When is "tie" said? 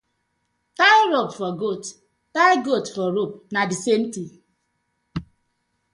0.77-1.09, 2.33-2.63